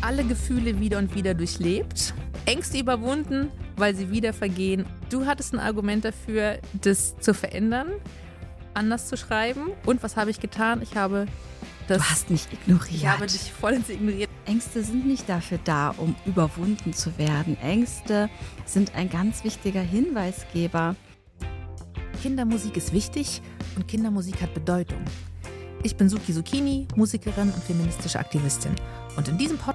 [0.00, 2.14] alle Gefühle wieder und wieder durchlebt,
[2.46, 4.86] Ängste überwunden, weil sie wieder vergehen.
[5.10, 7.88] Du hattest ein Argument dafür, das zu verändern,
[8.74, 9.72] anders zu schreiben.
[9.86, 10.82] Und was habe ich getan?
[10.82, 11.26] Ich habe
[11.86, 11.98] das.
[11.98, 12.94] Du hast mich ignoriert.
[12.94, 14.30] Ich habe dich vollends ignoriert.
[14.46, 17.56] Ängste sind nicht dafür da, um überwunden zu werden.
[17.60, 18.30] Ängste
[18.64, 20.96] sind ein ganz wichtiger Hinweisgeber.
[22.22, 23.40] Kindermusik ist wichtig
[23.76, 25.02] und Kindermusik hat Bedeutung.
[25.82, 28.72] Ich bin Suki Zucchini, Musikerin und feministische Aktivistin.
[29.16, 29.69] Und in diesem Podcast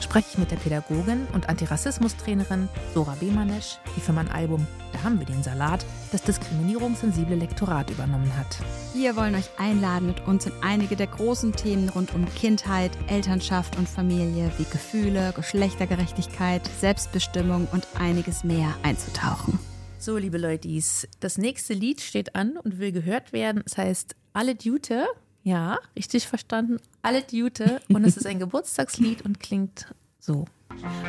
[0.00, 5.20] spreche ich mit der Pädagogin und Antirassismustrainerin Sora Bemanesch, die für mein Album Da haben
[5.20, 8.58] wir den Salat das diskriminierungssensible Lektorat übernommen hat.
[8.94, 13.78] Wir wollen euch einladen, mit uns in einige der großen Themen rund um Kindheit, Elternschaft
[13.78, 19.60] und Familie wie Gefühle, Geschlechtergerechtigkeit, Selbstbestimmung und einiges mehr einzutauchen.
[20.00, 23.62] So, liebe Leutis, das nächste Lied steht an und will gehört werden.
[23.64, 25.06] Es heißt Alle Dute
[25.44, 26.78] ja, richtig verstanden.
[27.02, 27.80] Alle Jute.
[27.88, 29.86] Und es ist ein Geburtstagslied und klingt
[30.18, 30.46] so.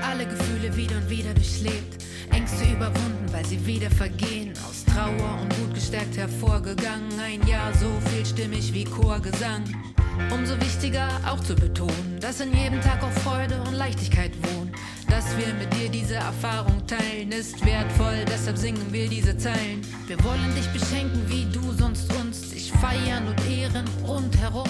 [0.04, 4.54] Alle Gefühle wieder und wieder durchlebt, Ängste überwunden, weil sie wieder vergehen.
[4.68, 7.20] Aus Trauer und Wut gestärkt hervorgegangen.
[7.20, 9.64] Ein Jahr so vielstimmig wie Chorgesang.
[10.32, 14.72] Umso wichtiger auch zu betonen, dass in jedem Tag auch Freude und Leichtigkeit wohnen.
[15.10, 19.82] Dass wir mit dir diese Erfahrung teilen, ist wertvoll, deshalb singen wir diese Zeilen.
[20.08, 22.25] Wir wollen dich beschenken, wie du sonst uns
[22.86, 24.70] feiern und ehren rundherum.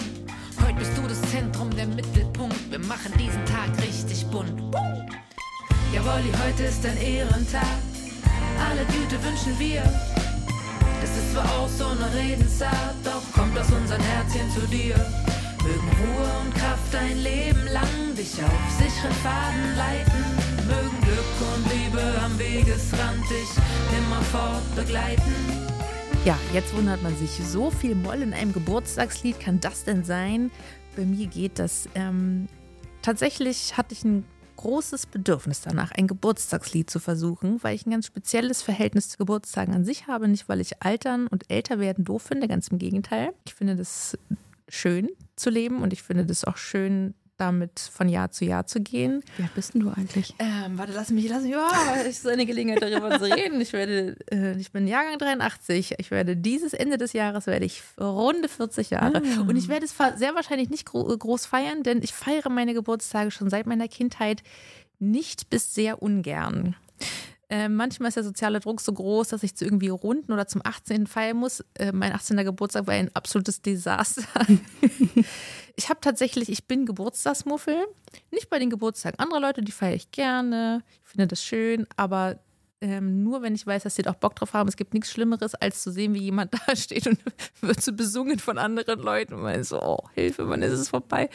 [0.61, 2.71] Heute bist du das Zentrum, der Mittelpunkt.
[2.71, 4.55] Wir machen diesen Tag richtig bunt.
[5.93, 7.79] Jawolli, heute ist ein Ehrentag.
[8.67, 9.83] Alle Güte wünschen wir.
[11.01, 14.95] Das ist zwar auch so eine Redensart, doch kommt aus unseren Herzchen zu dir.
[15.63, 20.23] Mögen Ruhe und Kraft dein Leben lang dich auf sicheren Faden leiten.
[20.67, 23.51] Mögen Glück und Liebe am Wegesrand dich
[23.97, 25.74] immerfort begleiten.
[26.25, 30.49] Ja, jetzt wundert man sich, so viel Moll in einem Geburtstagslied kann das denn sein?
[30.95, 31.87] Bei mir geht das.
[31.93, 32.47] Ähm,
[33.03, 38.07] tatsächlich hatte ich ein großes Bedürfnis danach, ein Geburtstagslied zu versuchen, weil ich ein ganz
[38.07, 40.27] spezielles Verhältnis zu Geburtstagen an sich habe.
[40.27, 43.31] Nicht, weil ich altern und älter werden doof finde, ganz im Gegenteil.
[43.45, 44.17] Ich finde das
[44.67, 48.81] schön zu leben und ich finde das auch schön, damit von Jahr zu Jahr zu
[48.81, 49.23] gehen.
[49.37, 50.33] Wie alt bist denn du eigentlich?
[50.39, 53.59] Ähm, warte, lass mich, lass mich, oh, ich so eine Gelegenheit darüber zu reden.
[53.61, 55.95] Ich werde, äh, ich bin Jahrgang 83.
[55.97, 59.21] Ich werde dieses Ende des Jahres werde ich runde 40 Jahre.
[59.37, 59.41] Ah.
[59.41, 63.49] Und ich werde es sehr wahrscheinlich nicht groß feiern, denn ich feiere meine Geburtstage schon
[63.49, 64.41] seit meiner Kindheit
[64.99, 66.75] nicht bis sehr ungern.
[67.49, 70.61] Äh, manchmal ist der soziale Druck so groß, dass ich zu irgendwie runden oder zum
[70.63, 71.07] 18.
[71.07, 71.63] feiern muss.
[71.75, 72.37] Äh, mein 18.
[72.37, 74.23] Geburtstag war ein absolutes Desaster.
[75.75, 77.85] ich habe tatsächlich, ich bin Geburtstagsmuffel.
[78.31, 80.83] Nicht bei den Geburtstagen anderer Leute, die feiere ich gerne.
[81.03, 82.39] Ich finde das schön, aber
[82.85, 84.69] ähm, nur wenn ich weiß, dass sie doch Bock drauf haben.
[84.69, 87.17] Es gibt nichts Schlimmeres, als zu sehen, wie jemand da steht und
[87.61, 89.33] wird so besungen von anderen Leuten.
[89.33, 91.31] Und man ist so, oh, Hilfe, wann ist es vorbei?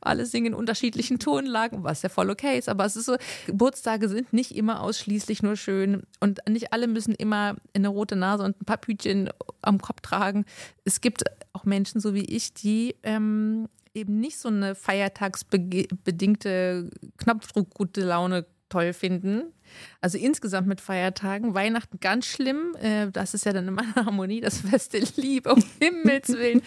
[0.00, 2.68] Alle singen in unterschiedlichen Tonlagen, was ja voll okay ist.
[2.68, 7.16] Aber es ist so, Geburtstage sind nicht immer ausschließlich nur schön und nicht alle müssen
[7.16, 9.28] immer eine rote Nase und ein paar Pütchen
[9.60, 10.44] am Kopf tragen.
[10.84, 17.74] Es gibt auch Menschen, so wie ich, die ähm, eben nicht so eine feiertagsbedingte Knopfdruck
[17.74, 19.52] gute Laune toll finden.
[20.00, 21.54] Also insgesamt mit Feiertagen.
[21.54, 22.74] Weihnachten ganz schlimm.
[22.80, 26.62] Äh, das ist ja dann immer eine Harmonie, das Fest der Liebe, um Himmels Willen.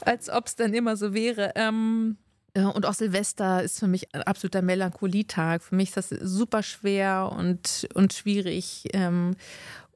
[0.00, 1.52] Als ob es dann immer so wäre.
[1.54, 2.16] Ähm,
[2.54, 5.62] und auch Silvester ist für mich ein absoluter Melancholietag.
[5.62, 8.88] Für mich ist das super schwer und, und schwierig.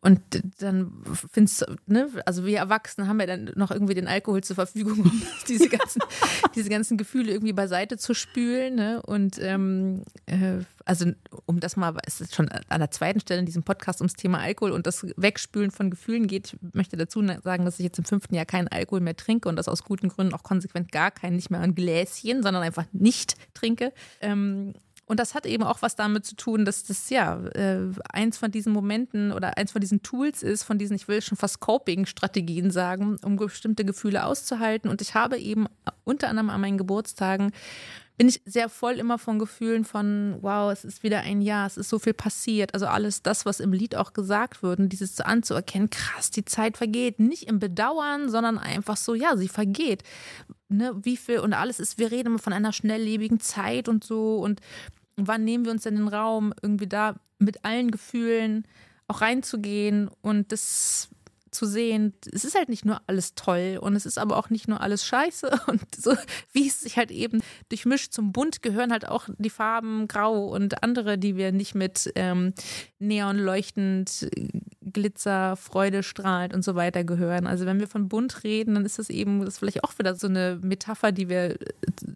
[0.04, 0.20] Und
[0.59, 0.92] dann
[1.32, 5.00] findest du, ne, also wir Erwachsene haben ja dann noch irgendwie den Alkohol zur Verfügung,
[5.04, 6.03] um diese ganzen,
[6.54, 8.75] diese ganzen Gefühle irgendwie beiseite zu spülen.
[8.75, 9.00] Ne?
[9.00, 11.10] Und ähm, äh, also
[11.47, 14.41] um das mal, es ist schon an der zweiten Stelle in diesem Podcast ums Thema
[14.41, 16.53] Alkohol und das Wegspülen von Gefühlen geht.
[16.53, 19.56] Ich möchte dazu sagen, dass ich jetzt im fünften Jahr keinen Alkohol mehr trinke und
[19.56, 23.36] das aus guten Gründen auch konsequent gar keinen, nicht mehr ein Gläschen, sondern einfach nicht
[23.54, 23.91] trinke.
[24.21, 24.75] Ähm,
[25.06, 28.50] und das hat eben auch was damit zu tun, dass das ja äh, eins von
[28.50, 32.70] diesen Momenten oder eins von diesen Tools ist, von diesen, ich will schon fast Coping-Strategien
[32.70, 34.91] sagen, um bestimmte Gefühle auszuhalten.
[34.91, 35.66] Und ich habe eben
[36.04, 37.53] unter anderem an meinen Geburtstagen
[38.16, 41.77] bin ich sehr voll immer von Gefühlen von, wow, es ist wieder ein Jahr, es
[41.77, 42.72] ist so viel passiert.
[42.72, 46.77] Also alles das, was im Lied auch gesagt wird, und dieses anzuerkennen, krass, die Zeit
[46.77, 47.18] vergeht.
[47.18, 50.04] Nicht im Bedauern, sondern einfach so, ja, sie vergeht.
[50.69, 54.37] Ne, wie viel, und alles ist, wir reden immer von einer schnelllebigen Zeit und so.
[54.37, 54.61] Und
[55.16, 58.66] wann nehmen wir uns denn den Raum, irgendwie da mit allen Gefühlen
[59.07, 61.11] auch reinzugehen und das
[61.54, 64.68] zu sehen, es ist halt nicht nur alles toll und es ist aber auch nicht
[64.68, 65.51] nur alles scheiße.
[65.66, 66.15] Und so
[66.53, 68.12] wie es sich halt eben durchmischt.
[68.12, 72.53] Zum Bunt gehören halt auch die Farben grau und andere, die wir nicht mit ähm,
[72.98, 74.28] neon leuchtend
[74.80, 77.47] Glitzer, Freude strahlt und so weiter gehören.
[77.47, 80.15] Also wenn wir von bunt reden, dann ist das eben das ist vielleicht auch wieder
[80.15, 81.56] so eine Metapher, die wir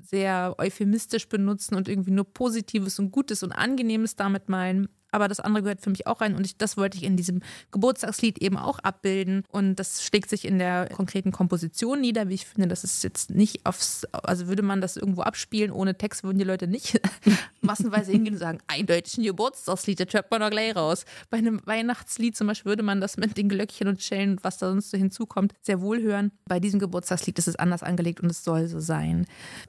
[0.03, 5.41] sehr euphemistisch benutzen und irgendwie nur Positives und Gutes und Angenehmes damit meinen aber das
[5.41, 7.41] andere gehört für mich auch rein und ich, das wollte ich in diesem
[7.71, 12.47] Geburtstagslied eben auch abbilden und das schlägt sich in der konkreten Komposition nieder, wie ich
[12.47, 16.39] finde, das ist jetzt nicht aufs, also würde man das irgendwo abspielen ohne Text, würden
[16.39, 17.01] die Leute nicht
[17.61, 21.05] massenweise hingehen und sagen, ein Geburtstagslied, das hört man doch gleich raus.
[21.31, 24.59] Bei einem Weihnachtslied zum Beispiel würde man das mit den Glöckchen und Schellen und was
[24.59, 26.33] da sonst so hinzukommt, sehr wohl hören.
[26.47, 29.27] Bei diesem Geburtstagslied ist es anders angelegt und es soll so sein.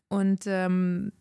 [0.07, 1.11] Und ähm,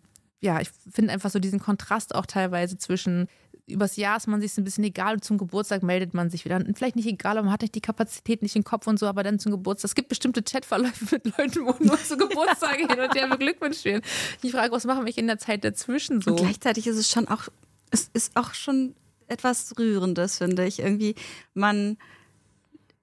[0.40, 3.26] ja, ich finde einfach so diesen Kontrast auch teilweise zwischen
[3.68, 6.44] übers Jahr ist man sich so ein bisschen egal und zum Geburtstag meldet man sich
[6.44, 6.56] wieder.
[6.56, 9.06] Und vielleicht nicht egal, aber man hat nicht die Kapazität, nicht den Kopf und so,
[9.06, 9.90] aber dann zum Geburtstag.
[9.90, 14.02] Es gibt bestimmte Chatverläufe mit Leuten, wo nur zu Geburtstage hin und her beglückwünscht werden.
[14.42, 16.30] Ich frage, was machen wir in der Zeit dazwischen so?
[16.30, 17.48] Und gleichzeitig ist es schon auch,
[17.90, 18.94] es ist auch schon
[19.28, 20.80] etwas Rührendes, finde ich.
[20.80, 21.14] Irgendwie,
[21.54, 21.98] man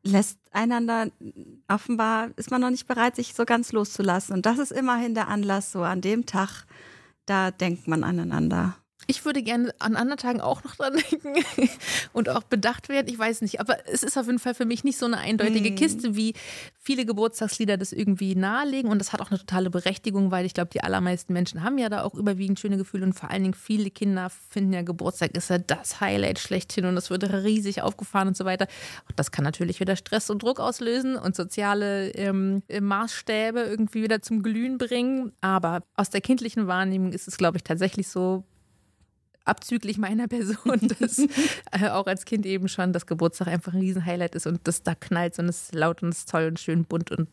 [0.03, 1.07] lässt einander,
[1.67, 4.35] offenbar ist man noch nicht bereit, sich so ganz loszulassen.
[4.35, 6.65] Und das ist immerhin der Anlass, so an dem Tag,
[7.25, 8.77] da denkt man aneinander.
[9.07, 11.35] Ich würde gerne an anderen Tagen auch noch dran denken
[12.13, 13.07] und auch bedacht werden.
[13.07, 15.71] Ich weiß nicht, aber es ist auf jeden Fall für mich nicht so eine eindeutige
[15.71, 15.75] mm.
[15.75, 16.33] Kiste, wie
[16.79, 18.89] viele Geburtstagslieder das irgendwie nahelegen.
[18.89, 21.89] Und das hat auch eine totale Berechtigung, weil ich glaube, die allermeisten Menschen haben ja
[21.89, 25.49] da auch überwiegend schöne Gefühle und vor allen Dingen viele Kinder finden ja Geburtstag ist
[25.49, 28.67] ja das Highlight schlechthin und das wird riesig aufgefahren und so weiter.
[29.07, 34.21] Auch das kann natürlich wieder Stress und Druck auslösen und soziale ähm, Maßstäbe irgendwie wieder
[34.21, 35.31] zum Glühen bringen.
[35.41, 38.43] Aber aus der kindlichen Wahrnehmung ist es, glaube ich, tatsächlich so,
[39.45, 44.35] abzüglich meiner Person, dass äh, auch als Kind eben schon das Geburtstag einfach ein Riesenhighlight
[44.35, 46.85] ist und das da knallt und es ist laut und es ist toll und schön
[46.85, 47.29] bunt und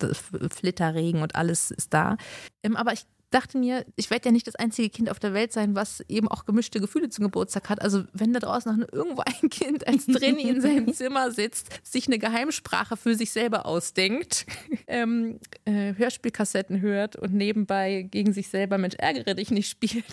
[0.52, 2.16] Flitterregen und alles ist da.
[2.62, 5.52] Ähm, aber ich dachte mir, ich werde ja nicht das einzige Kind auf der Welt
[5.52, 7.80] sein, was eben auch gemischte Gefühle zum Geburtstag hat.
[7.82, 12.06] Also wenn da draußen noch irgendwo ein Kind als drin in seinem Zimmer sitzt, sich
[12.06, 14.46] eine Geheimsprache für sich selber ausdenkt,
[14.86, 20.04] ähm, äh, Hörspielkassetten hört und nebenbei gegen sich selber Mensch ärgere dich nicht spielt,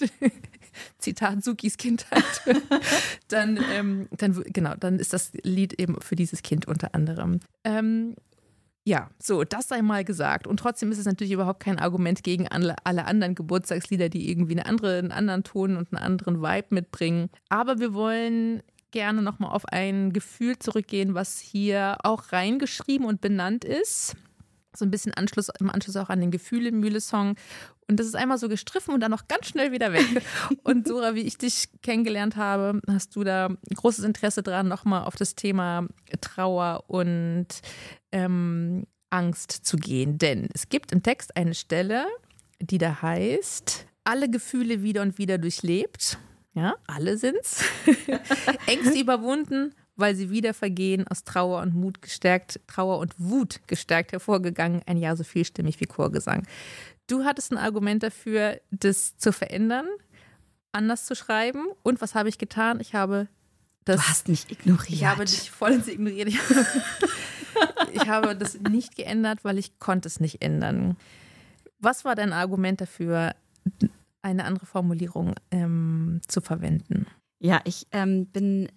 [0.98, 2.24] Zitat Sukis Kindheit,
[3.28, 7.40] dann, ähm, dann genau, dann ist das Lied eben für dieses Kind unter anderem.
[7.64, 8.16] Ähm,
[8.86, 10.48] ja, so, das sei mal gesagt.
[10.48, 14.54] Und trotzdem ist es natürlich überhaupt kein Argument gegen alle, alle anderen Geburtstagslieder, die irgendwie
[14.54, 17.30] eine andere, einen anderen Ton und einen anderen Vibe mitbringen.
[17.50, 23.64] Aber wir wollen gerne nochmal auf ein Gefühl zurückgehen, was hier auch reingeschrieben und benannt
[23.64, 24.16] ist.
[24.76, 27.36] So ein bisschen Anschluss, im Anschluss auch an den Gefühle-Mühle-Song.
[27.88, 30.06] Und das ist einmal so gestriffen und dann noch ganz schnell wieder weg.
[30.64, 35.16] Und Sora, wie ich dich kennengelernt habe, hast du da großes Interesse dran, nochmal auf
[35.16, 35.88] das Thema
[36.22, 37.48] Trauer und
[38.12, 40.20] ähm, Angst zu gehen.
[40.20, 42.06] Denn es gibt im Text eine Stelle,
[42.62, 46.20] die da heißt, alle Gefühle wieder und wieder durchlebt.
[46.54, 47.64] Ja, alle sind's.
[48.66, 54.12] Ängste überwunden, weil sie wieder vergehen, aus Trauer und Mut gestärkt, Trauer und Wut gestärkt
[54.12, 56.48] hervorgegangen, ein Jahr so vielstimmig wie Chorgesang.
[57.08, 59.88] Du hattest ein Argument dafür, das zu verändern,
[60.72, 61.68] anders zu schreiben.
[61.84, 62.80] Und was habe ich getan?
[62.80, 63.28] Ich habe
[63.86, 63.98] das.
[63.98, 64.90] Du hast mich ignoriert.
[64.90, 66.30] Ich habe dich vollends ignoriert.
[67.94, 70.98] ich habe das nicht geändert, weil ich konnte es nicht ändern.
[71.80, 73.36] Was war dein Argument dafür,
[74.22, 77.08] eine andere Formulierung ähm, zu verwenden?
[77.40, 78.70] Ja, ich ähm, bin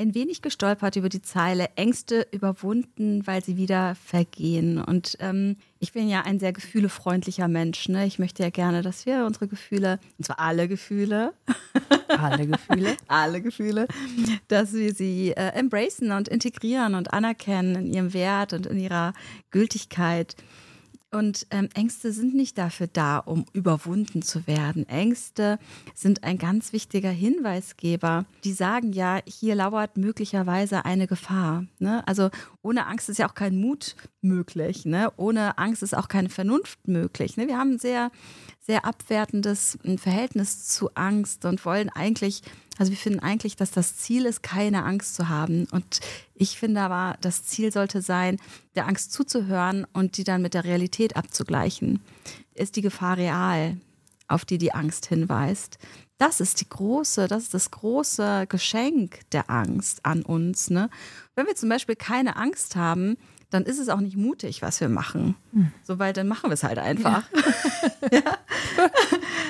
[0.00, 4.82] ein wenig gestolpert über die Zeile Ängste überwunden, weil sie wieder vergehen.
[4.82, 7.88] Und ähm, ich bin ja ein sehr gefühlefreundlicher Mensch.
[7.88, 8.06] Ne?
[8.06, 11.34] Ich möchte ja gerne, dass wir unsere Gefühle, und zwar alle Gefühle,
[12.08, 13.86] alle Gefühle, alle Gefühle,
[14.48, 19.12] dass wir sie äh, embracen und integrieren und anerkennen in ihrem Wert und in ihrer
[19.50, 20.34] Gültigkeit.
[21.12, 24.88] Und ähm, Ängste sind nicht dafür da, um überwunden zu werden.
[24.88, 25.58] Ängste
[25.92, 28.26] sind ein ganz wichtiger Hinweisgeber.
[28.44, 31.64] Die sagen ja, hier lauert möglicherweise eine Gefahr.
[31.80, 32.06] Ne?
[32.06, 32.30] Also
[32.62, 34.84] ohne Angst ist ja auch kein Mut möglich.
[34.84, 35.12] Ne?
[35.16, 37.36] Ohne Angst ist auch keine Vernunft möglich.
[37.36, 37.46] Ne?
[37.48, 38.10] Wir haben ein sehr,
[38.60, 42.42] sehr abwertendes Verhältnis zu Angst und wollen eigentlich
[42.80, 45.66] also wir finden eigentlich, dass das Ziel ist, keine Angst zu haben.
[45.70, 46.00] Und
[46.34, 48.38] ich finde aber, das Ziel sollte sein,
[48.74, 52.00] der Angst zuzuhören und die dann mit der Realität abzugleichen.
[52.54, 53.76] Ist die Gefahr real,
[54.28, 55.78] auf die die Angst hinweist?
[56.20, 60.68] Das ist die große, das ist das große Geschenk der Angst an uns.
[60.68, 60.90] Ne?
[61.34, 63.16] Wenn wir zum Beispiel keine Angst haben,
[63.48, 65.34] dann ist es auch nicht mutig, was wir machen.
[65.54, 65.72] Hm.
[65.82, 67.24] So, weil dann machen wir es halt einfach.
[68.12, 68.18] Ja.
[68.18, 68.38] ja.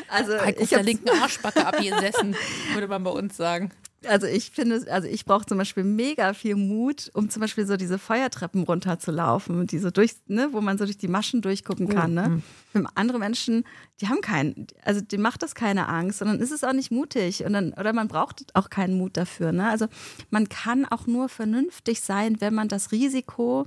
[0.08, 2.36] Also ich der linken Arschbacke abgesessen,
[2.72, 3.72] würde man bei uns sagen.
[4.06, 7.76] Also ich finde, also ich brauche zum Beispiel mega viel Mut, um zum Beispiel so
[7.76, 11.94] diese Feuertreppen runterzulaufen, die so durch, ne, wo man so durch die Maschen durchgucken oh,
[11.94, 12.14] kann.
[12.14, 12.42] Ne?
[12.72, 12.88] Mhm.
[12.94, 13.64] Andere Menschen,
[14.00, 17.44] die haben keinen, also die macht das keine Angst, sondern ist es auch nicht mutig
[17.44, 19.52] und dann, oder man braucht auch keinen Mut dafür.
[19.52, 19.68] Ne?
[19.68, 19.86] Also
[20.30, 23.66] man kann auch nur vernünftig sein, wenn man das Risiko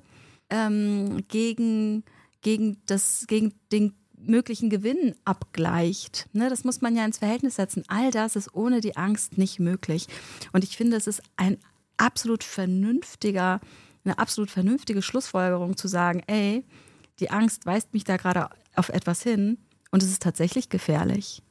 [0.49, 2.03] ähm, gegen,
[2.41, 3.93] gegen, das, gegen den
[4.27, 6.27] möglichen Gewinn abgleicht.
[6.33, 7.83] Ne, das muss man ja ins Verhältnis setzen.
[7.87, 10.07] All das ist ohne die Angst nicht möglich.
[10.51, 11.57] Und ich finde, es ist ein
[11.97, 13.61] absolut vernünftiger,
[14.03, 16.65] eine absolut vernünftige Schlussfolgerung zu sagen, ey,
[17.19, 19.57] die Angst weist mich da gerade auf etwas hin
[19.91, 21.43] und es ist tatsächlich gefährlich.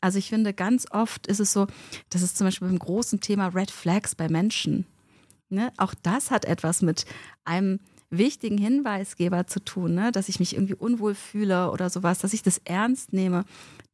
[0.00, 1.66] Also ich finde, ganz oft ist es so,
[2.08, 4.86] das ist zum Beispiel beim großen Thema Red Flags bei Menschen.
[5.50, 5.72] Ne?
[5.76, 7.04] Auch das hat etwas mit
[7.44, 10.12] einem wichtigen Hinweisgeber zu tun, ne?
[10.12, 13.44] dass ich mich irgendwie unwohl fühle oder sowas, dass ich das ernst nehme.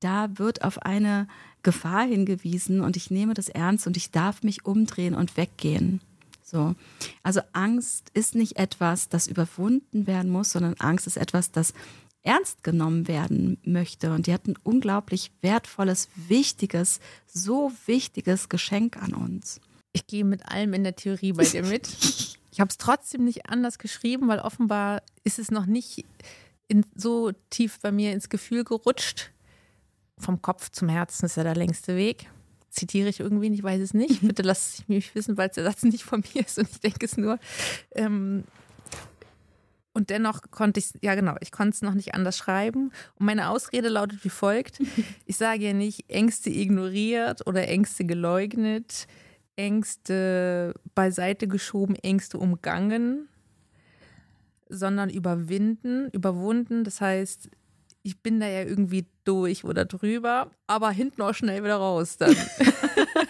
[0.00, 1.28] Da wird auf eine
[1.62, 6.00] Gefahr hingewiesen und ich nehme das ernst und ich darf mich umdrehen und weggehen.
[6.42, 6.74] So.
[7.22, 11.74] Also Angst ist nicht etwas, das überwunden werden muss, sondern Angst ist etwas, das
[12.22, 14.12] ernst genommen werden möchte.
[14.12, 19.60] Und die hat ein unglaublich wertvolles, wichtiges, so wichtiges Geschenk an uns.
[19.92, 21.88] Ich gehe mit allem in der Theorie bei dir mit.
[22.56, 26.06] Ich habe es trotzdem nicht anders geschrieben, weil offenbar ist es noch nicht
[26.68, 29.30] in, so tief bei mir ins Gefühl gerutscht.
[30.16, 32.30] Vom Kopf zum Herzen ist ja der längste Weg.
[32.70, 34.20] Zitiere ich irgendwie nicht, weiß es nicht.
[34.26, 37.04] Bitte lass es mich wissen, weil der Satz nicht von mir ist und ich denke
[37.04, 37.38] es nur.
[37.94, 38.44] Ähm,
[39.92, 42.90] und dennoch konnte ich, ja genau, ich konnte es noch nicht anders schreiben.
[43.16, 44.78] Und meine Ausrede lautet wie folgt.
[45.26, 49.08] Ich sage ja nicht Ängste ignoriert oder Ängste geleugnet.
[49.56, 53.28] Ängste beiseite geschoben, Ängste umgangen,
[54.68, 56.84] sondern überwinden, überwunden.
[56.84, 57.48] Das heißt,
[58.02, 62.36] ich bin da ja irgendwie durch oder drüber, aber hinten auch schnell wieder raus dann.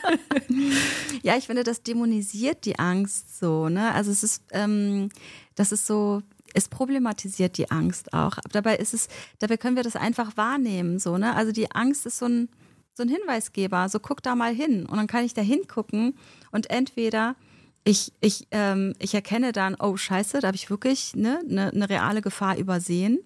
[1.23, 3.95] ja, ich finde, das dämonisiert die Angst so, ne?
[3.95, 5.09] Also es ist, ähm,
[5.55, 8.37] das ist so, es problematisiert die Angst auch.
[8.39, 11.35] Aber dabei ist es, dabei können wir das einfach wahrnehmen, so, ne?
[11.35, 12.49] Also die Angst ist so ein,
[12.97, 14.87] so ein Hinweisgeber, so guck da mal hin.
[14.87, 16.15] Und dann kann ich da hingucken
[16.51, 17.37] und entweder
[17.85, 21.89] ich, ich, ähm, ich erkenne dann, oh scheiße, da habe ich wirklich ne, ne, eine
[21.89, 23.21] reale Gefahr übersehen.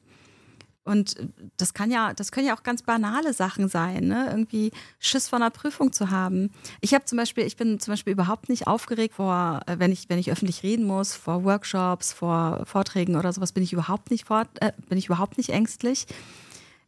[0.83, 1.17] Und
[1.57, 4.27] das kann ja, das können ja auch ganz banale Sachen sein, ne?
[4.31, 6.51] Irgendwie Schiss vor einer Prüfung zu haben.
[6.81, 10.09] Ich habe zum Beispiel, ich bin zum Beispiel überhaupt nicht aufgeregt vor, äh, wenn ich,
[10.09, 14.27] wenn ich öffentlich reden muss, vor Workshops, vor Vorträgen oder sowas, bin ich überhaupt nicht
[14.27, 16.07] fort, äh, bin ich überhaupt nicht ängstlich.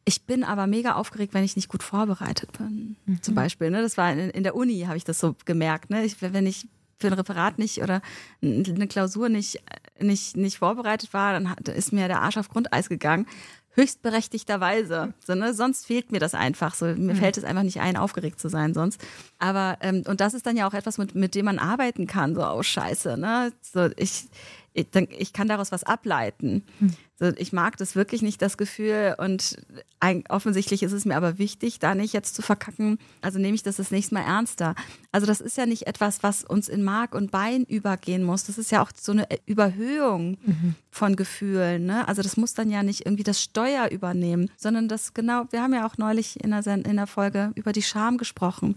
[0.04, 2.96] Ich bin aber mega aufgeregt, wenn ich nicht gut vorbereitet bin.
[3.06, 3.22] Mhm.
[3.22, 3.82] Zum Beispiel, ne?
[3.82, 5.90] Das war in, in der Uni, habe ich das so gemerkt.
[5.90, 6.04] Ne?
[6.04, 6.66] Ich, wenn ich
[6.98, 8.00] für ein Referat nicht oder
[8.42, 9.62] eine Klausur nicht,
[10.00, 13.26] nicht, nicht vorbereitet war, dann ist mir der Arsch auf Grundeis gegangen.
[13.74, 15.14] Höchstberechtigterweise.
[15.24, 15.54] So, ne?
[15.54, 16.74] Sonst fehlt mir das einfach.
[16.74, 17.16] So, mir mhm.
[17.16, 19.00] fällt es einfach nicht ein, aufgeregt zu sein sonst.
[19.38, 22.34] Aber, ähm, und das ist dann ja auch etwas, mit, mit dem man arbeiten kann.
[22.34, 23.52] So, oh Scheiße, ne?
[23.62, 24.28] So, ich,
[24.74, 26.64] ich, ich kann daraus was ableiten.
[26.80, 26.94] Hm.
[27.36, 29.14] Ich mag das wirklich nicht, das Gefühl.
[29.18, 29.56] Und
[30.00, 32.98] ein, offensichtlich ist es mir aber wichtig, da nicht jetzt zu verkacken.
[33.20, 34.74] Also nehme ich das das nächste Mal ernster.
[35.12, 38.44] Also das ist ja nicht etwas, was uns in Mark und Bein übergehen muss.
[38.44, 40.74] Das ist ja auch so eine Überhöhung mhm.
[40.90, 41.86] von Gefühlen.
[41.86, 42.06] Ne?
[42.08, 45.74] Also das muss dann ja nicht irgendwie das Steuer übernehmen, sondern das genau, wir haben
[45.74, 48.76] ja auch neulich in der, in der Folge über die Scham gesprochen.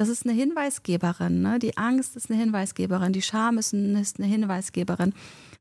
[0.00, 1.42] Das ist eine Hinweisgeberin.
[1.42, 1.58] Ne?
[1.58, 3.12] Die Angst ist eine Hinweisgeberin.
[3.12, 5.12] Die Scham ist, eine Hinweisgeberin.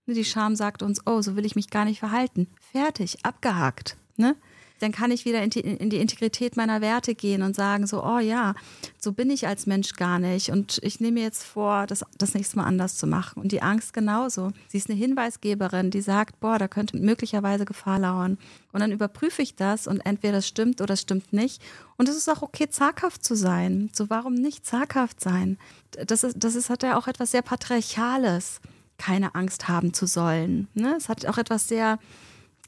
[0.10, 2.48] Ne, die Scham sagt uns, oh, so will ich mich gar nicht verhalten.
[2.72, 3.96] Fertig, abgehakt.
[4.18, 4.36] Ne?
[4.80, 8.04] dann kann ich wieder in die, in die, Integrität meiner Werte gehen und sagen so,
[8.04, 8.56] oh ja,
[8.98, 12.34] so bin ich als Mensch gar nicht und ich nehme mir jetzt vor, das das
[12.34, 13.42] nächste Mal anders zu machen.
[13.42, 14.52] Und die Angst genauso.
[14.68, 18.38] Sie ist eine Hinweisgeberin, die sagt, boah, da könnte möglicherweise Gefahr lauern.
[18.72, 21.62] Und dann überprüfe ich das und entweder das stimmt oder es stimmt nicht.
[21.98, 23.90] Und es ist auch okay, zaghaft zu sein.
[23.94, 25.58] So, warum nicht zaghaft sein?
[25.92, 28.62] Das ist, das ist, hat ja auch etwas sehr Patriarchales,
[29.00, 30.68] keine Angst haben zu sollen.
[30.76, 30.94] Ne?
[30.96, 31.98] Es hat auch etwas sehr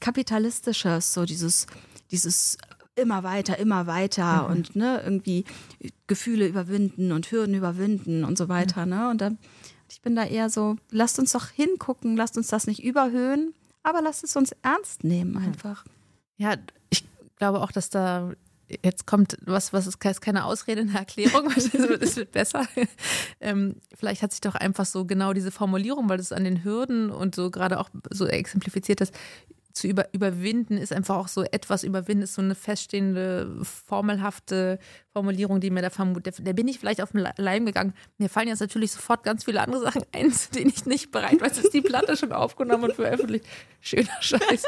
[0.00, 1.68] Kapitalistisches, so dieses
[2.10, 2.58] dieses
[2.94, 4.50] immer weiter, immer weiter mhm.
[4.50, 5.44] und ne, irgendwie
[6.06, 8.84] Gefühle überwinden und Hürden überwinden und so weiter.
[8.84, 8.90] Mhm.
[8.90, 9.10] Ne?
[9.10, 9.38] Und dann,
[9.90, 14.02] ich bin da eher so, lasst uns doch hingucken, lasst uns das nicht überhöhen, aber
[14.02, 15.84] lasst es uns ernst nehmen einfach.
[16.36, 16.56] Ja,
[16.90, 17.04] ich
[17.36, 18.32] glaube auch, dass da
[18.84, 22.66] jetzt kommt was, was ist keine Ausrede, eine Erklärung, es wird besser.
[23.40, 27.10] Ähm, vielleicht hat sich doch einfach so genau diese Formulierung, weil das an den Hürden
[27.10, 29.12] und so gerade auch so exemplifiziert ist,
[29.72, 34.78] zu über, überwinden ist einfach auch so etwas überwinden, ist so eine feststehende, formelhafte
[35.12, 36.36] Formulierung, die mir da vermutet.
[36.42, 37.94] Da bin ich vielleicht auf den Leim gegangen.
[38.18, 41.40] Mir fallen jetzt natürlich sofort ganz viele andere Sachen ein, zu denen ich nicht bereit
[41.40, 41.48] war.
[41.48, 43.46] Jetzt ist die Platte schon aufgenommen und veröffentlicht.
[43.80, 44.64] Schöner Scheiß.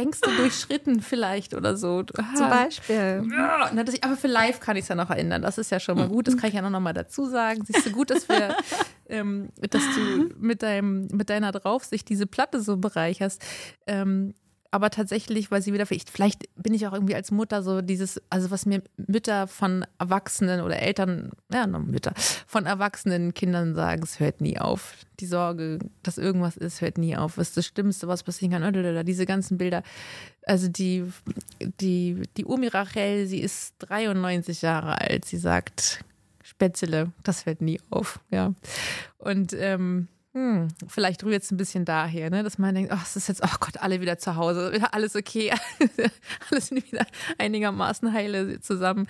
[0.00, 2.02] Ängste durchschritten vielleicht oder so.
[2.02, 3.22] Zum Beispiel.
[3.30, 3.70] Ja,
[4.02, 5.42] aber für live kann ich es ja noch erinnern.
[5.42, 6.26] Das ist ja schon mal gut.
[6.26, 7.62] Das kann ich ja noch mal dazu sagen.
[7.64, 8.56] Siehst du, gut, dass wir,
[9.08, 13.42] ähm, dass du mit, deinem, mit deiner Draufsicht diese Platte so bereicherst.
[13.86, 14.34] Ähm,
[14.72, 18.22] aber tatsächlich, weil sie wieder, vielleicht, vielleicht bin ich auch irgendwie als Mutter so dieses,
[18.30, 22.12] also was mir Mütter von Erwachsenen oder Eltern, ja, Mütter,
[22.46, 24.94] von erwachsenen Kindern sagen, es hört nie auf.
[25.18, 27.36] Die Sorge, dass irgendwas ist, hört nie auf.
[27.36, 29.04] Ist das Schlimmste, was passieren kann?
[29.04, 29.82] Diese ganzen Bilder.
[30.46, 31.04] Also die,
[31.80, 35.24] die, die Umi Rachel, sie ist 93 Jahre alt.
[35.24, 36.04] Sie sagt,
[36.42, 38.20] Spätzle, das hört nie auf.
[38.30, 38.54] Ja.
[39.18, 42.44] Und ähm, hm, vielleicht rührt es ein bisschen daher, ne?
[42.44, 45.52] dass man denkt, ach, es ist jetzt, oh Gott, alle wieder zu Hause, alles okay,
[46.50, 47.04] alles sind wieder
[47.38, 49.08] einigermaßen heile zusammen.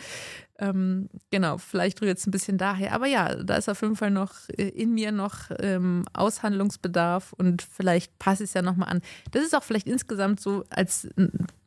[0.58, 2.94] Ähm, genau, vielleicht rührt es ein bisschen daher.
[2.94, 7.60] Aber ja, da ist auf jeden Fall noch äh, in mir noch ähm, Aushandlungsbedarf und
[7.62, 9.02] vielleicht passe ich es ja nochmal an.
[9.30, 11.06] Das ist auch vielleicht insgesamt so als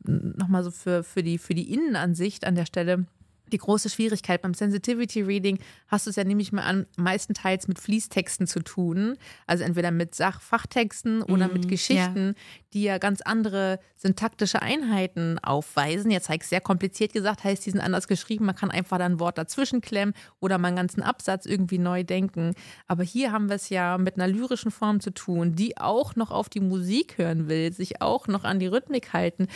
[0.02, 3.06] nochmal so für, für, die, für die Innenansicht an der Stelle
[3.52, 5.58] die große Schwierigkeit beim Sensitivity Reading
[5.88, 10.14] hast du es ja nämlich mal an meistenteils mit Fließtexten zu tun, also entweder mit
[10.14, 12.32] Sachfachtexten oder mm, mit Geschichten, ja.
[12.72, 16.10] die ja ganz andere syntaktische Einheiten aufweisen.
[16.10, 19.20] Jetzt zeigt sehr kompliziert gesagt, heißt die sind anders geschrieben, man kann einfach da ein
[19.20, 22.54] Wort dazwischen klemmen oder mal einen ganzen Absatz irgendwie neu denken.
[22.86, 26.30] Aber hier haben wir es ja mit einer lyrischen Form zu tun, die auch noch
[26.30, 29.48] auf die Musik hören will, sich auch noch an die Rhythmik halten.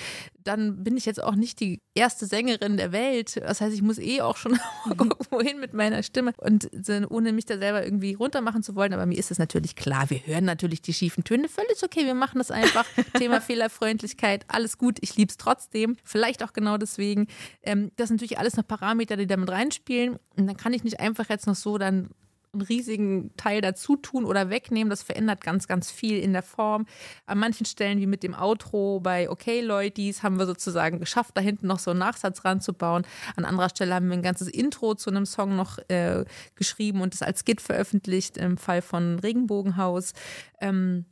[0.49, 3.37] Dann bin ich jetzt auch nicht die erste Sängerin der Welt.
[3.37, 4.59] Das heißt, ich muss eh auch schon
[5.31, 6.71] wohin mit meiner Stimme und
[7.11, 8.95] ohne mich da selber irgendwie runtermachen zu wollen.
[8.95, 11.49] Aber mir ist es natürlich klar, wir hören natürlich die schiefen Töne.
[11.51, 12.87] Völlig okay, wir machen das einfach.
[13.19, 15.97] Thema Fehlerfreundlichkeit, alles gut, ich liebe es trotzdem.
[16.03, 17.27] Vielleicht auch genau deswegen.
[17.63, 20.17] Ähm, das sind natürlich alles noch Parameter, die damit reinspielen.
[20.35, 22.09] Und dann kann ich nicht einfach jetzt noch so dann
[22.53, 24.91] einen riesigen Teil dazu tun oder wegnehmen.
[24.91, 26.87] Das verändert ganz, ganz viel in der Form.
[27.27, 31.41] An manchen Stellen, wie mit dem Outro bei Okay Leutis, haben wir sozusagen geschafft, da
[31.41, 33.07] hinten noch so einen Nachsatz ranzubauen.
[33.37, 36.25] An anderer Stelle haben wir ein ganzes Intro zu einem Song noch äh,
[36.55, 40.13] geschrieben und es als Skit veröffentlicht im Fall von Regenbogenhaus.
[40.61, 41.05] Ähm,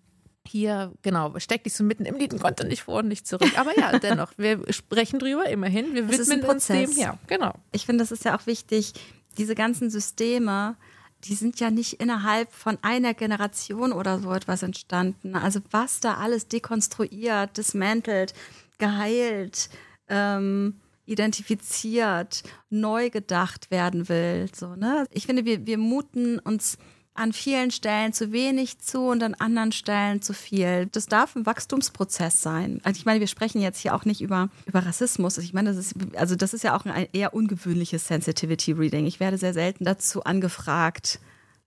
[0.46, 3.58] hier, genau, steckt dich so mitten im Lied und konnte nicht vor und nicht zurück.
[3.58, 5.94] Aber ja, dennoch, wir sprechen drüber, immerhin.
[5.94, 6.90] Wir widmen uns dem.
[6.92, 7.54] Ja, genau.
[7.72, 8.92] Ich finde, das ist ja auch wichtig,
[9.38, 10.76] diese ganzen Systeme,
[11.24, 15.34] die sind ja nicht innerhalb von einer Generation oder so etwas entstanden.
[15.34, 18.34] Also was da alles dekonstruiert, dismantelt,
[18.78, 19.70] geheilt,
[20.08, 24.48] ähm, identifiziert, neu gedacht werden will.
[24.54, 25.06] So, ne?
[25.10, 26.78] Ich finde, wir, wir muten uns
[27.18, 30.86] an vielen Stellen zu wenig zu und an anderen Stellen zu viel.
[30.92, 32.80] Das darf ein Wachstumsprozess sein.
[32.84, 35.38] Also ich meine, wir sprechen jetzt hier auch nicht über, über Rassismus.
[35.38, 39.06] Ich meine, das ist, also das ist ja auch ein eher ungewöhnliches Sensitivity Reading.
[39.06, 41.20] Ich werde sehr selten dazu angefragt,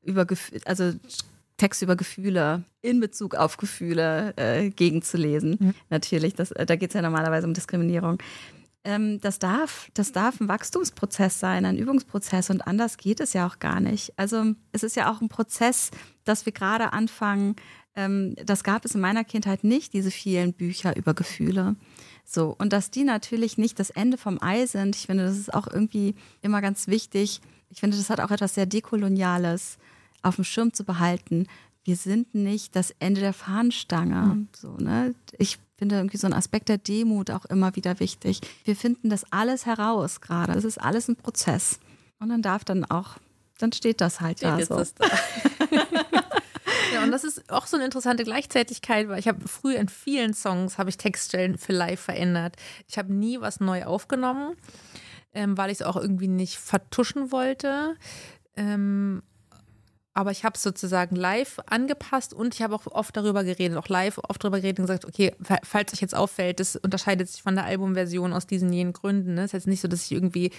[0.04, 0.26] über
[0.66, 0.94] also
[1.58, 5.58] Text über Gefühle in Bezug auf Gefühle äh, gegenzulesen.
[5.60, 5.74] Mhm.
[5.90, 8.18] Natürlich, das, da geht es ja normalerweise um Diskriminierung.
[8.84, 13.46] Ähm, das, darf, das darf ein Wachstumsprozess sein, ein Übungsprozess und anders geht es ja
[13.46, 14.14] auch gar nicht.
[14.18, 15.92] Also es ist ja auch ein Prozess,
[16.24, 17.56] dass wir gerade anfangen.
[17.96, 21.76] Ähm, das gab es in meiner Kindheit nicht, diese vielen Bücher über Gefühle.
[22.24, 25.54] So, und dass die natürlich nicht das Ende vom Ei sind, ich finde, das ist
[25.54, 27.42] auch irgendwie immer ganz wichtig.
[27.70, 29.78] Ich finde, das hat auch etwas sehr Dekoloniales
[30.22, 31.48] auf dem Schirm zu behalten.
[31.84, 34.36] Wir sind nicht das Ende der Fahnenstange.
[34.36, 34.48] Mhm.
[34.56, 35.16] So, ne?
[35.38, 38.42] Ich finde irgendwie so ein Aspekt der Demut auch immer wieder wichtig.
[38.66, 40.54] Wir finden das alles heraus gerade.
[40.54, 41.80] Es ist alles ein Prozess.
[42.20, 43.18] Und dann darf dann auch,
[43.58, 44.76] dann steht das halt steht da so.
[44.98, 45.08] Da.
[46.94, 50.34] ja, und das ist auch so eine interessante Gleichzeitigkeit, weil ich habe früh in vielen
[50.34, 52.58] Songs habe ich Textstellen für live verändert.
[52.88, 54.58] Ich habe nie was neu aufgenommen,
[55.34, 57.96] ähm, weil ich es auch irgendwie nicht vertuschen wollte.
[58.58, 59.24] Ähm,
[60.20, 63.88] aber ich habe es sozusagen live angepasst und ich habe auch oft darüber geredet, auch
[63.88, 67.56] live oft darüber geredet und gesagt, okay, falls euch jetzt auffällt, das unterscheidet sich von
[67.56, 69.36] der Albumversion aus diesen jenen Gründen.
[69.36, 69.46] Ne?
[69.46, 70.52] Ist jetzt nicht so, dass ich irgendwie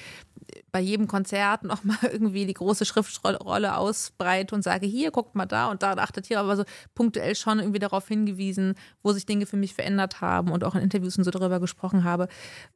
[0.72, 5.70] bei jedem Konzert nochmal irgendwie die große Schriftrolle ausbreite und sage, hier, guckt mal da
[5.70, 9.58] und da achtet hier, aber so punktuell schon irgendwie darauf hingewiesen, wo sich Dinge für
[9.58, 12.28] mich verändert haben und auch in Interviews und so darüber gesprochen habe.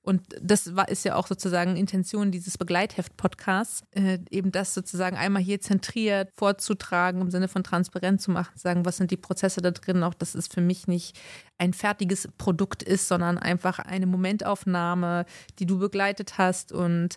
[0.02, 5.42] Und das war, ist ja auch sozusagen Intention dieses Begleitheft-Podcasts, äh, eben das sozusagen einmal
[5.42, 6.30] hier zentriert
[6.74, 10.02] vorzutragen, im Sinne von transparent zu machen, zu sagen, was sind die Prozesse da drin,
[10.02, 11.16] auch dass es für mich nicht
[11.58, 15.24] ein fertiges Produkt ist, sondern einfach eine Momentaufnahme,
[15.58, 17.16] die du begleitet hast und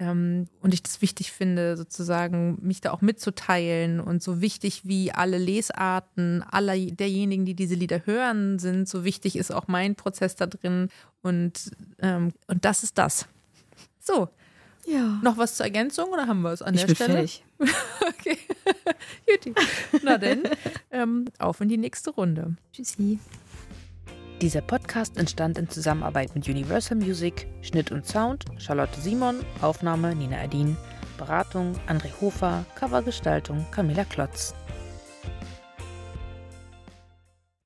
[0.00, 5.10] ähm, und ich das wichtig finde, sozusagen mich da auch mitzuteilen und so wichtig wie
[5.10, 10.36] alle Lesarten aller derjenigen, die diese Lieder hören, sind, so wichtig ist auch mein Prozess
[10.36, 10.88] da drin
[11.22, 13.26] und, ähm, und das ist das.
[13.98, 14.28] So.
[14.88, 15.20] Ja.
[15.22, 17.12] Noch was zur Ergänzung oder haben wir es an ich der bin Stelle?
[17.12, 17.44] Fertig.
[18.08, 18.38] okay.
[19.28, 19.54] Juti.
[20.02, 20.44] Na denn,
[20.90, 22.56] ähm, auf in die nächste Runde.
[22.72, 23.18] Tschüssi.
[24.40, 30.38] Dieser Podcast entstand in Zusammenarbeit mit Universal Music, Schnitt und Sound, Charlotte Simon, Aufnahme Nina
[30.38, 30.76] Adin,
[31.18, 34.54] Beratung André Hofer, Covergestaltung Camilla Klotz.